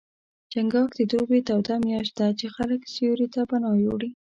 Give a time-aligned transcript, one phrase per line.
[0.51, 4.09] چنګاښ د دوبي توده میاشت ده، چې خلک سیوري ته پناه وړي.